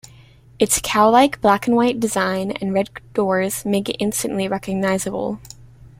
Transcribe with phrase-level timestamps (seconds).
[0.57, 5.39] Its "cowlike" black-and-white design, and red doors, make it instantly recognizable.